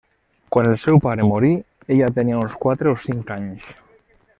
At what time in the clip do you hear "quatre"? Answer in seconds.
2.67-2.95